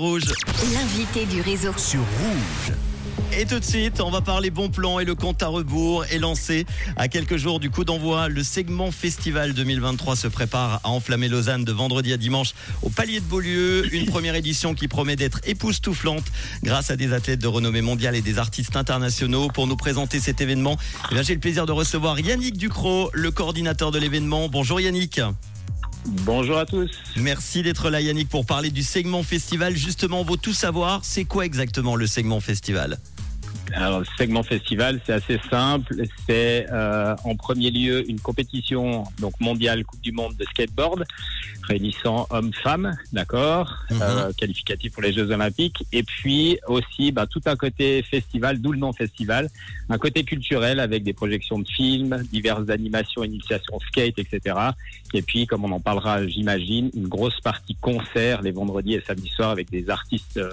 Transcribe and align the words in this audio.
Rouge 0.00 0.32
L'invité 0.72 1.26
du 1.26 1.40
réseau. 1.40 1.72
sur 1.76 1.98
Rouge. 1.98 2.76
Et 3.36 3.46
tout 3.46 3.58
de 3.58 3.64
suite, 3.64 4.00
on 4.00 4.12
va 4.12 4.20
parler 4.20 4.50
bon 4.50 4.68
plan 4.68 5.00
et 5.00 5.04
le 5.04 5.16
compte 5.16 5.42
à 5.42 5.48
rebours 5.48 6.04
est 6.04 6.20
lancé 6.20 6.66
à 6.94 7.08
quelques 7.08 7.36
jours 7.36 7.58
du 7.58 7.68
coup 7.68 7.82
d'envoi. 7.82 8.28
Le 8.28 8.44
segment 8.44 8.92
Festival 8.92 9.54
2023 9.54 10.14
se 10.14 10.28
prépare 10.28 10.80
à 10.84 10.90
enflammer 10.90 11.26
Lausanne 11.26 11.64
de 11.64 11.72
vendredi 11.72 12.12
à 12.12 12.16
dimanche 12.16 12.54
au 12.82 12.90
Palier 12.90 13.18
de 13.18 13.24
Beaulieu. 13.24 13.92
Une 13.92 14.06
première 14.06 14.36
édition 14.36 14.72
qui 14.72 14.86
promet 14.86 15.16
d'être 15.16 15.40
époustouflante 15.42 16.26
grâce 16.62 16.92
à 16.92 16.96
des 16.96 17.12
athlètes 17.12 17.40
de 17.40 17.48
renommée 17.48 17.82
mondiale 17.82 18.14
et 18.14 18.22
des 18.22 18.38
artistes 18.38 18.76
internationaux. 18.76 19.48
Pour 19.48 19.66
nous 19.66 19.76
présenter 19.76 20.20
cet 20.20 20.40
événement, 20.40 20.76
eh 21.10 21.24
j'ai 21.24 21.34
le 21.34 21.40
plaisir 21.40 21.66
de 21.66 21.72
recevoir 21.72 22.20
Yannick 22.20 22.56
Ducrot, 22.56 23.10
le 23.14 23.32
coordinateur 23.32 23.90
de 23.90 23.98
l'événement. 23.98 24.48
Bonjour 24.48 24.80
Yannick. 24.80 25.20
Bonjour 26.08 26.56
à 26.56 26.64
tous. 26.64 26.90
Merci 27.16 27.62
d'être 27.62 27.90
là 27.90 28.00
Yannick 28.00 28.28
pour 28.28 28.46
parler 28.46 28.70
du 28.70 28.82
segment 28.82 29.22
festival. 29.22 29.76
Justement, 29.76 30.20
on 30.20 30.24
veut 30.24 30.38
tout 30.38 30.54
savoir, 30.54 31.00
c'est 31.04 31.24
quoi 31.24 31.44
exactement 31.44 31.96
le 31.96 32.06
segment 32.06 32.40
festival? 32.40 32.98
Alors, 33.80 34.00
le 34.00 34.06
segment 34.18 34.42
festival, 34.42 35.00
c'est 35.06 35.12
assez 35.12 35.38
simple. 35.48 35.94
C'est 36.26 36.66
euh, 36.72 37.14
en 37.22 37.36
premier 37.36 37.70
lieu 37.70 38.08
une 38.10 38.18
compétition 38.18 39.04
donc 39.20 39.34
mondiale 39.40 39.84
Coupe 39.84 40.00
du 40.00 40.10
Monde 40.10 40.34
de 40.36 40.44
skateboard 40.46 41.04
réunissant 41.62 42.26
hommes-femmes, 42.30 42.96
d'accord, 43.12 43.76
Mhm. 43.90 43.98
euh, 44.02 44.32
qualificatif 44.32 44.92
pour 44.92 45.02
les 45.02 45.12
Jeux 45.12 45.30
Olympiques. 45.30 45.84
Et 45.92 46.02
puis 46.02 46.58
aussi 46.66 47.12
bah, 47.12 47.26
tout 47.26 47.42
un 47.46 47.54
côté 47.54 48.02
festival, 48.02 48.60
d'où 48.60 48.72
le 48.72 48.78
nom 48.78 48.92
festival, 48.92 49.48
un 49.88 49.98
côté 49.98 50.24
culturel 50.24 50.80
avec 50.80 51.04
des 51.04 51.12
projections 51.12 51.58
de 51.60 51.68
films, 51.68 52.24
diverses 52.32 52.70
animations, 52.70 53.22
initiations 53.22 53.78
skate, 53.86 54.18
etc. 54.18 54.56
Et 55.14 55.22
puis, 55.22 55.46
comme 55.46 55.64
on 55.64 55.70
en 55.72 55.80
parlera, 55.80 56.26
j'imagine, 56.26 56.90
une 56.96 57.06
grosse 57.06 57.38
partie 57.40 57.76
concert 57.76 58.42
les 58.42 58.50
vendredis 58.50 58.94
et 58.94 59.02
samedis 59.06 59.28
soirs 59.28 59.50
avec 59.50 59.70
des 59.70 59.88
artistes 59.88 60.38
euh, 60.38 60.50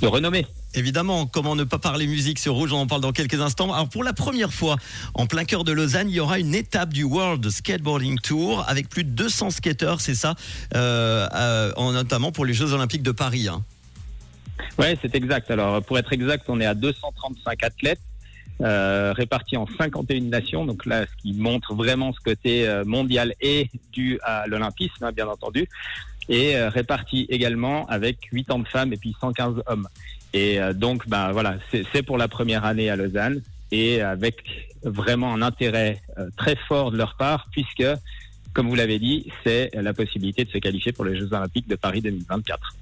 de 0.00 0.06
renommée. 0.06 0.46
Évidemment, 0.74 1.26
comment 1.26 1.56
ne 1.56 1.64
pas 1.64 1.78
parler 1.78 2.06
musique 2.06 2.38
sur 2.38 2.54
Rouge, 2.54 2.72
on 2.72 2.80
en 2.80 2.86
parle 2.86 3.00
dans 3.00 3.12
quelques 3.12 3.40
instants. 3.40 3.72
Alors 3.72 3.88
pour 3.88 4.04
la 4.04 4.12
première 4.12 4.52
fois, 4.52 4.76
en 5.14 5.26
plein 5.26 5.44
cœur 5.44 5.64
de 5.64 5.72
Lausanne, 5.72 6.08
il 6.10 6.14
y 6.16 6.20
aura 6.20 6.38
une 6.38 6.54
étape 6.54 6.92
du 6.92 7.02
World 7.04 7.48
Skateboarding 7.48 8.18
Tour 8.20 8.64
avec 8.68 8.88
plus 8.90 9.04
de 9.04 9.10
200 9.10 9.50
skateurs, 9.50 10.00
c'est 10.02 10.14
ça, 10.14 10.34
euh, 10.74 11.26
euh, 11.34 11.72
en- 11.76 11.92
notamment 11.92 12.30
pour 12.32 12.44
les 12.44 12.52
Jeux 12.52 12.72
Olympiques 12.72 13.02
de 13.02 13.12
Paris. 13.12 13.48
hein. 13.48 13.62
Ouais, 14.78 14.98
c'est 15.00 15.14
exact. 15.14 15.50
Alors, 15.50 15.82
pour 15.82 15.98
être 15.98 16.12
exact, 16.12 16.44
on 16.48 16.60
est 16.60 16.66
à 16.66 16.74
235 16.74 17.62
athlètes 17.62 18.00
euh, 18.62 19.12
répartis 19.14 19.56
en 19.58 19.66
51 19.78 20.20
nations. 20.30 20.64
Donc 20.64 20.86
là, 20.86 21.04
ce 21.06 21.22
qui 21.22 21.34
montre 21.34 21.74
vraiment 21.74 22.12
ce 22.14 22.20
côté 22.20 22.66
mondial 22.86 23.34
et 23.40 23.68
dû 23.92 24.18
à 24.22 24.46
l'olympisme, 24.46 25.04
hein, 25.04 25.12
bien 25.12 25.26
entendu, 25.28 25.68
et 26.28 26.56
euh, 26.56 26.68
répartis 26.68 27.26
également 27.28 27.86
avec 27.86 28.30
80 28.30 28.64
femmes 28.70 28.92
et 28.92 28.96
puis 28.96 29.14
115 29.20 29.62
hommes. 29.66 29.88
Et 30.32 30.60
euh, 30.60 30.72
donc, 30.72 31.08
ben 31.08 31.32
voilà, 31.32 31.56
c'est 31.70 31.84
c'est 31.92 32.02
pour 32.02 32.18
la 32.18 32.28
première 32.28 32.64
année 32.64 32.90
à 32.90 32.96
Lausanne 32.96 33.42
et 33.72 34.00
avec 34.00 34.42
vraiment 34.82 35.32
un 35.32 35.42
intérêt 35.42 36.00
euh, 36.18 36.28
très 36.36 36.56
fort 36.68 36.90
de 36.90 36.96
leur 36.96 37.16
part, 37.16 37.48
puisque, 37.50 37.86
comme 38.52 38.68
vous 38.68 38.74
l'avez 38.74 38.98
dit, 38.98 39.30
c'est 39.44 39.70
la 39.74 39.92
possibilité 39.92 40.44
de 40.44 40.50
se 40.50 40.58
qualifier 40.58 40.92
pour 40.92 41.04
les 41.04 41.18
Jeux 41.18 41.32
Olympiques 41.32 41.68
de 41.68 41.76
Paris 41.76 42.00
2024. 42.00 42.74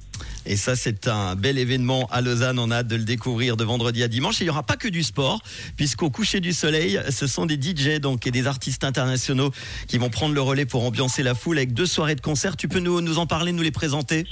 Et 0.47 0.57
ça, 0.57 0.77
c'est 0.77 1.09
un 1.09 1.37
bel 1.37 1.59
événement 1.59 2.07
à 2.11 2.21
Lausanne. 2.21 2.59
On 2.59 2.71
a 2.71 2.77
hâte 2.77 2.89
de 2.89 2.97
le 2.97 3.05
découvrir 3.05 3.57
de 3.57 3.65
vendredi 3.65 4.03
à 4.03 4.09
dimanche. 4.09 4.41
Et 4.41 4.45
il 4.45 4.47
n'y 4.47 4.51
aura 4.51 4.63
pas 4.63 4.77
que 4.77 4.89
du 4.89 5.03
sport, 5.03 5.41
puisqu'au 5.77 6.11
coucher 6.11 6.41
du 6.41 6.53
soleil, 6.53 7.01
ce 7.11 7.27
sont 7.27 7.47
des 7.47 7.61
DJ 7.61 8.01
donc, 8.01 8.27
et 8.27 8.31
des 8.31 8.47
artistes 8.47 8.85
internationaux 8.85 9.51
qui 9.89 9.99
vont 9.99 10.11
prendre 10.11 10.35
le 10.35 10.41
relais 10.41 10.67
pour 10.67 10.85
ambiancer 10.85 11.23
la 11.23 11.35
foule 11.35 11.59
avec 11.59 11.73
deux 11.73 11.87
soirées 11.87 12.15
de 12.15 12.21
concert. 12.21 12.57
Tu 12.57 12.69
peux 12.69 12.81
nous, 12.81 13.19
en 13.19 13.27
parler, 13.27 13.53
nous 13.53 13.63
les 13.63 13.71
présenter? 13.71 14.27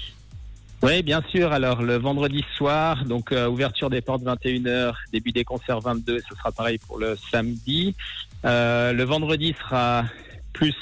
Oui, 0.83 1.03
bien 1.03 1.23
sûr. 1.31 1.53
Alors, 1.53 1.83
le 1.83 1.97
vendredi 1.97 2.45
soir, 2.57 3.05
donc 3.05 3.31
euh, 3.31 3.49
ouverture 3.49 3.89
des 3.89 4.01
portes 4.01 4.23
21h, 4.23 4.95
début 5.13 5.31
des 5.31 5.45
concerts 5.45 5.81
22, 5.81 6.19
ce 6.19 6.37
sera 6.37 6.51
pareil 6.51 6.79
pour 6.79 6.99
le 6.99 7.17
samedi. 7.31 7.95
Euh, 8.45 8.93
le 8.93 9.05
vendredi 9.05 9.55
sera 9.61 10.05
plus 10.53 10.75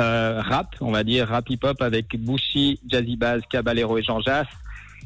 euh, 0.00 0.40
rap, 0.40 0.74
on 0.80 0.90
va 0.90 1.04
dire 1.04 1.28
rap 1.28 1.48
hip-hop 1.50 1.80
avec 1.82 2.16
Bushi, 2.18 2.80
Jazzy 2.88 3.16
Bass, 3.16 3.42
Caballero 3.50 3.98
et 3.98 4.02
Jean 4.02 4.20
Jass. 4.20 4.46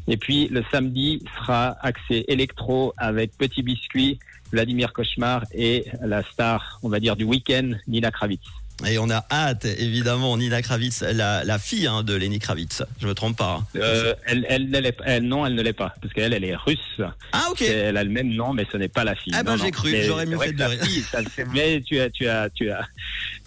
Et 0.08 0.16
puis 0.16 0.48
le 0.48 0.62
samedi 0.70 1.22
sera 1.36 1.76
axé 1.80 2.24
électro 2.28 2.94
avec 2.96 3.36
Petit 3.36 3.62
Biscuit, 3.62 4.18
Vladimir 4.52 4.92
Cauchemar 4.92 5.44
et 5.52 5.86
la 6.02 6.22
star, 6.22 6.78
on 6.82 6.88
va 6.88 7.00
dire, 7.00 7.16
du 7.16 7.24
week-end, 7.24 7.72
Nina 7.88 8.10
Kravitz. 8.10 8.46
Et 8.86 8.98
on 8.98 9.08
a 9.08 9.24
hâte, 9.30 9.64
évidemment, 9.64 10.36
Nina 10.36 10.60
Kravitz, 10.60 11.00
la, 11.02 11.44
la 11.44 11.58
fille 11.58 11.86
hein, 11.86 12.02
de 12.02 12.14
Lenny 12.14 12.38
Kravitz. 12.38 12.82
Je 13.00 13.06
me 13.06 13.14
trompe 13.14 13.38
pas. 13.38 13.60
hein. 13.60 13.66
Euh, 13.80 14.14
elle, 14.26 14.44
elle, 14.50 14.68
ne 14.68 14.78
l'est 14.80 14.92
pas- 14.92 15.04
elle- 15.06 15.22
non, 15.22 15.46
elle 15.46 15.54
ne 15.54 15.62
l'est 15.62 15.72
pas, 15.72 15.94
parce 16.02 16.12
qu'elle, 16.12 16.34
elle 16.34 16.44
est 16.44 16.54
russe. 16.54 17.00
Ah, 17.32 17.46
ok. 17.50 17.62
Elle 17.62 17.96
a 17.96 18.04
le 18.04 18.10
même 18.10 18.28
nom, 18.34 18.52
mais 18.52 18.66
ce 18.70 18.76
n'est 18.76 18.88
pas 18.88 19.02
la 19.04 19.14
fille. 19.14 19.32
Ah 19.34 19.42
ben, 19.42 19.56
j'ai 19.56 19.70
cru, 19.70 19.94
j'aurais 20.04 20.26
mieux 20.26 20.38
fait 20.38 20.52
de 20.52 20.58
la 20.58 20.68
rire. 20.68 20.84
fille, 20.84 21.02
ça 21.10 21.20
mais 21.54 21.80
tu 21.80 21.98
as, 22.00 22.10
tu 22.10 22.28
as, 22.28 22.50
tu 22.50 22.70
as, 22.70 22.86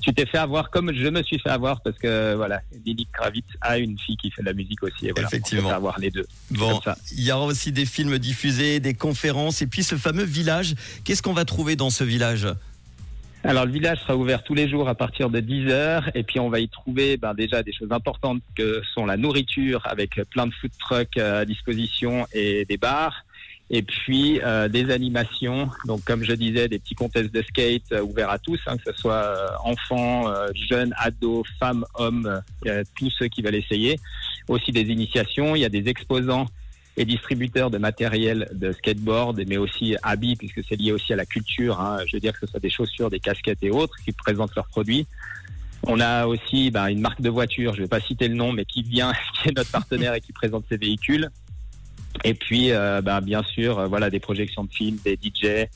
tu 0.02 0.14
t'es 0.14 0.26
fait 0.26 0.40
avoir 0.40 0.72
comme 0.72 0.92
je 0.96 1.08
me 1.10 1.22
suis 1.22 1.38
fait 1.40 1.50
avoir 1.50 1.82
parce 1.82 1.98
que 2.00 2.34
voilà, 2.34 2.62
Lily 2.86 3.08
Kravitz 3.14 3.46
a 3.62 3.78
une 3.78 4.00
fille 4.00 4.18
qui 4.18 4.32
fait 4.32 4.42
de 4.42 4.48
la 4.48 4.54
musique 4.54 4.82
aussi. 4.82 5.08
Et 5.08 5.12
voilà, 5.12 5.28
Effectivement. 5.28 5.70
On 5.70 5.74
avoir 5.74 6.00
les 6.00 6.10
deux. 6.10 6.26
Bon, 6.52 6.82
il 7.12 7.24
y 7.24 7.32
aura 7.32 7.46
aussi 7.46 7.72
des 7.72 7.86
films 7.86 8.18
diffusés, 8.18 8.80
des 8.80 8.96
conférences, 8.96 9.62
et 9.62 9.68
puis 9.68 9.84
ce 9.84 9.96
fameux 9.96 10.24
village. 10.24 10.74
Qu'est-ce 11.04 11.22
qu'on 11.22 11.34
va 11.34 11.46
trouver 11.46 11.76
dans 11.76 11.92
ce 11.92 12.04
village? 12.04 12.48
Alors 13.44 13.66
le 13.66 13.72
village 13.72 14.00
sera 14.02 14.18
ouvert 14.18 14.44
tous 14.44 14.54
les 14.54 14.68
jours 14.68 14.90
à 14.90 14.96
partir 14.96 15.30
de 15.30 15.40
10 15.40 15.70
heures 15.70 16.10
et 16.14 16.24
puis 16.24 16.40
on 16.40 16.50
va 16.50 16.60
y 16.60 16.68
trouver 16.68 17.16
ben, 17.16 17.34
déjà 17.34 17.64
des 17.64 17.72
choses 17.72 17.92
importantes 17.92 18.42
que 18.56 18.82
sont 18.94 19.06
la 19.06 19.16
nourriture 19.16 19.82
avec 19.86 20.22
plein 20.30 20.46
de 20.46 20.54
food 20.54 20.72
trucks 20.78 21.18
euh, 21.18 21.42
à 21.42 21.46
disposition 21.46 22.28
et 22.34 22.66
des 22.66 22.78
bars. 22.78 23.26
Et 23.72 23.84
puis 23.84 24.42
euh, 24.44 24.68
des 24.68 24.90
animations, 24.90 25.70
donc 25.86 26.04
comme 26.04 26.24
je 26.24 26.34
disais, 26.34 26.68
des 26.68 26.80
petits 26.80 26.96
contests 26.96 27.32
de 27.32 27.42
skate 27.44 27.92
euh, 27.92 28.02
ouverts 28.02 28.32
à 28.32 28.40
tous, 28.40 28.60
hein, 28.66 28.78
que 28.78 28.92
ce 28.92 29.00
soit 29.00 29.14
euh, 29.14 29.48
enfants, 29.64 30.28
euh, 30.28 30.48
jeunes, 30.56 30.94
ados, 30.98 31.46
femmes, 31.60 31.86
hommes, 31.94 32.42
tous 32.98 33.12
ceux 33.12 33.28
qui 33.28 33.44
veulent 33.44 33.56
essayer. 33.56 34.00
Aussi 34.48 34.72
des 34.72 34.82
initiations, 34.82 35.56
il 35.56 35.62
y 35.62 35.66
a 35.66 35.70
des 35.70 35.88
exposants 35.88 36.48
et 37.00 37.06
distributeurs 37.06 37.72
de 37.72 37.78
matériel 37.78 38.50
de 38.54 38.74
skateboard, 38.74 39.42
mais 39.48 39.56
aussi 39.56 39.96
habits, 40.04 40.36
puisque 40.36 40.62
c'est 40.68 40.76
lié 40.76 40.92
aussi 40.92 41.14
à 41.14 41.16
la 41.16 41.26
culture. 41.26 41.80
hein. 41.80 42.00
Je 42.06 42.18
veux 42.18 42.20
dire 42.20 42.34
que 42.34 42.42
ce 42.42 42.48
soit 42.48 42.60
des 42.60 42.70
chaussures, 42.70 43.10
des 43.10 43.22
casquettes 43.22 43.64
et 43.64 43.72
autres 43.72 43.96
qui 44.04 44.12
présentent 44.12 44.54
leurs 44.54 44.68
produits. 44.68 45.08
On 45.84 46.02
a 46.02 46.28
aussi 46.28 46.72
ben, 46.72 46.88
une 46.88 47.00
marque 47.00 47.22
de 47.22 47.30
voiture, 47.30 47.74
je 47.74 47.80
ne 47.80 47.86
vais 47.86 47.90
pas 47.90 48.02
citer 48.02 48.28
le 48.28 48.36
nom, 48.36 48.52
mais 48.52 48.66
qui 48.66 48.84
vient, 48.84 49.14
qui 49.42 49.48
est 49.48 49.56
notre 49.56 49.72
partenaire 49.72 50.14
et 50.14 50.20
qui 50.20 50.34
présente 50.34 50.66
ses 50.68 50.76
véhicules. 50.76 51.30
Et 52.26 52.34
puis, 52.34 52.72
euh, 52.72 53.02
ben, 53.02 53.22
bien 53.22 53.44
sûr, 53.44 53.80
euh, 53.80 53.88
voilà, 53.88 54.10
des 54.10 54.20
projections 54.20 54.66
de 54.66 54.74
films, 54.74 54.98
des 55.06 55.18
DJ, 55.18 55.70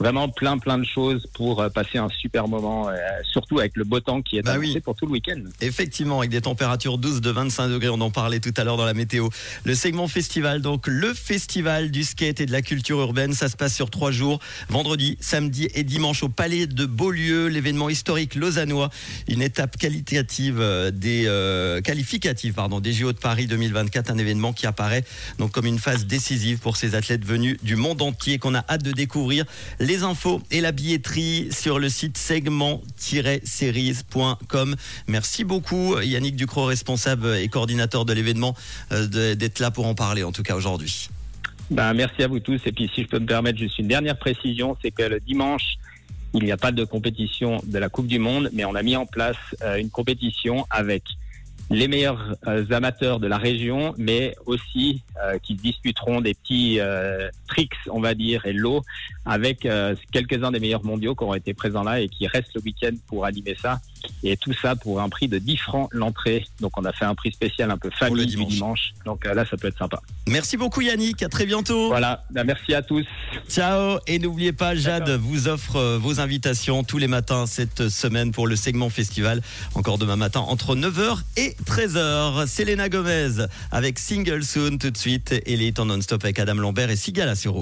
vraiment 0.00 0.28
plein, 0.30 0.58
plein 0.58 0.78
de 0.78 0.84
choses 0.84 1.26
pour 1.34 1.60
euh, 1.60 1.68
passer 1.68 1.98
un 1.98 2.08
super 2.08 2.48
moment, 2.48 2.88
euh, 2.88 2.94
surtout 3.30 3.58
avec 3.60 3.76
le 3.76 3.84
beau 3.84 4.00
temps 4.00 4.22
qui 4.22 4.38
est 4.38 4.42
Bah 4.42 4.52
annoncé 4.52 4.72
oui. 4.74 4.80
pour 4.80 4.96
tout 4.96 5.04
le 5.06 5.12
week-end. 5.12 5.40
Effectivement, 5.60 6.18
avec 6.20 6.30
des 6.30 6.40
températures 6.40 6.96
douces 6.98 7.20
de 7.20 7.30
25 7.30 7.68
degrés, 7.68 7.90
on 7.90 8.00
en 8.00 8.10
parlait 8.10 8.40
tout 8.40 8.54
à 8.56 8.64
l'heure 8.64 8.78
dans 8.78 8.86
la 8.86 8.94
météo. 8.94 9.28
Le 9.64 9.74
segment 9.74 10.08
festival, 10.08 10.62
donc 10.62 10.86
le 10.86 11.12
festival 11.12 11.90
du 11.90 12.02
skate 12.02 12.40
et 12.40 12.46
de 12.46 12.52
la 12.52 12.62
culture 12.62 12.98
urbaine, 13.00 13.34
ça 13.34 13.48
se 13.50 13.56
passe 13.56 13.74
sur 13.74 13.90
trois 13.90 14.10
jours, 14.10 14.40
vendredi, 14.70 15.18
samedi 15.20 15.68
et 15.74 15.84
dimanche 15.84 16.22
au 16.22 16.28
Palais 16.30 16.66
de 16.66 16.86
Beaulieu, 16.86 17.48
l'événement 17.48 17.90
historique 17.90 18.34
lausannois, 18.34 18.88
une 19.28 19.42
étape 19.42 19.76
qualitative 19.76 20.60
euh, 20.60 20.90
des 20.90 21.24
euh, 21.26 21.80
qualificative 21.82 22.54
pardon 22.54 22.80
des 22.80 22.92
JO 22.94 23.12
de 23.12 23.18
Paris 23.18 23.46
2024, 23.46 24.10
un 24.10 24.18
événement 24.18 24.54
qui 24.54 24.66
apparaît 24.66 25.04
donc 25.38 25.52
comme 25.52 25.66
une 25.66 25.78
phase 25.78 26.06
décisive 26.06 26.58
pour 26.58 26.76
ces 26.78 26.94
athlètes 26.94 27.24
venus 27.24 27.58
du 27.62 27.76
monde 27.76 28.00
entier 28.00 28.38
qu'on 28.38 28.54
a 28.54 28.64
hâte 28.68 28.82
de 28.82 28.92
découvrir. 28.92 29.44
Les 29.78 29.89
infos 29.98 30.40
et 30.50 30.60
la 30.60 30.72
billetterie 30.72 31.48
sur 31.50 31.78
le 31.78 31.88
site 31.88 32.18
segment-series.com. 32.18 34.76
Merci 35.06 35.44
beaucoup 35.44 35.98
Yannick 36.00 36.36
Ducrot, 36.36 36.66
responsable 36.66 37.36
et 37.36 37.48
coordinateur 37.48 38.04
de 38.04 38.12
l'événement, 38.12 38.54
euh, 38.92 39.34
d'être 39.34 39.58
là 39.58 39.70
pour 39.70 39.86
en 39.86 39.94
parler 39.94 40.22
en 40.22 40.32
tout 40.32 40.42
cas 40.42 40.56
aujourd'hui. 40.56 41.08
Ben, 41.70 41.94
merci 41.94 42.22
à 42.22 42.28
vous 42.28 42.40
tous. 42.40 42.60
Et 42.66 42.72
puis, 42.72 42.90
si 42.94 43.02
je 43.02 43.08
peux 43.08 43.20
me 43.20 43.26
permettre 43.26 43.58
juste 43.58 43.78
une 43.78 43.86
dernière 43.86 44.16
précision, 44.16 44.76
c'est 44.82 44.90
que 44.90 45.04
le 45.04 45.20
dimanche, 45.20 45.76
il 46.34 46.42
n'y 46.42 46.52
a 46.52 46.56
pas 46.56 46.72
de 46.72 46.84
compétition 46.84 47.62
de 47.64 47.78
la 47.78 47.88
Coupe 47.88 48.08
du 48.08 48.18
Monde, 48.18 48.50
mais 48.52 48.64
on 48.64 48.74
a 48.74 48.82
mis 48.82 48.96
en 48.96 49.06
place 49.06 49.36
euh, 49.62 49.76
une 49.76 49.90
compétition 49.90 50.66
avec 50.70 51.04
les 51.70 51.86
meilleurs 51.86 52.34
euh, 52.48 52.64
amateurs 52.70 53.20
de 53.20 53.28
la 53.28 53.38
région, 53.38 53.94
mais 53.96 54.34
aussi 54.44 55.02
euh, 55.22 55.38
qui 55.38 55.54
disputeront 55.54 56.20
des 56.20 56.34
petits 56.34 56.80
euh, 56.80 57.28
tricks, 57.48 57.74
on 57.90 58.00
va 58.00 58.14
dire, 58.14 58.44
et 58.44 58.52
lots 58.52 58.82
avec 59.24 59.64
euh, 59.66 59.94
quelques-uns 60.12 60.50
des 60.50 60.58
meilleurs 60.58 60.84
mondiaux 60.84 61.14
qui 61.14 61.22
auront 61.22 61.34
été 61.34 61.54
présents 61.54 61.84
là 61.84 62.00
et 62.00 62.08
qui 62.08 62.26
restent 62.26 62.54
le 62.54 62.62
week-end 62.62 62.92
pour 63.06 63.24
animer 63.24 63.56
ça. 63.60 63.80
Et 64.24 64.36
tout 64.36 64.54
ça 64.54 64.74
pour 64.74 65.00
un 65.00 65.08
prix 65.08 65.28
de 65.28 65.38
10 65.38 65.56
francs 65.58 65.88
l'entrée. 65.92 66.44
Donc 66.60 66.72
on 66.76 66.84
a 66.84 66.92
fait 66.92 67.04
un 67.04 67.14
prix 67.14 67.30
spécial 67.30 67.70
un 67.70 67.76
peu 67.76 67.90
famille 67.90 68.26
du 68.26 68.44
dimanche. 68.44 68.92
Donc 69.04 69.24
là, 69.26 69.44
ça 69.44 69.56
peut 69.56 69.68
être 69.68 69.78
sympa. 69.78 70.00
Merci 70.26 70.56
beaucoup 70.56 70.80
Yannick, 70.80 71.22
à 71.22 71.28
très 71.28 71.44
bientôt. 71.46 71.88
Voilà, 71.88 72.24
Ben, 72.30 72.44
merci 72.44 72.74
à 72.74 72.82
tous. 72.82 73.04
Ciao 73.48 73.98
et 74.06 74.18
n'oubliez 74.18 74.52
pas, 74.52 74.74
Jade 74.74 75.10
vous 75.10 75.48
offre 75.48 75.98
vos 75.98 76.18
invitations 76.18 76.82
tous 76.82 76.98
les 76.98 77.08
matins 77.08 77.46
cette 77.46 77.88
semaine 77.90 78.32
pour 78.32 78.46
le 78.46 78.56
segment 78.56 78.88
festival. 78.88 79.42
Encore 79.74 79.98
demain 79.98 80.16
matin 80.16 80.40
entre 80.40 80.74
9h 80.74 81.18
et 81.36 81.56
13h. 81.66 82.46
Selena 82.46 82.88
Gomez 82.88 83.46
avec 83.70 83.98
Single 83.98 84.42
Soon 84.44 84.78
tout 84.78 84.90
de 84.90 84.96
suite. 84.96 85.34
Elite 85.46 85.78
en 85.78 85.86
non-stop 85.86 86.24
avec 86.24 86.38
Adam 86.38 86.54
Lambert 86.54 86.90
et 86.90 86.96
Sigala 86.96 87.34
sur 87.34 87.54